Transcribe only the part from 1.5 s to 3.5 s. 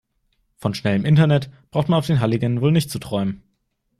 braucht man auf den Halligen wohl nicht zu träumen.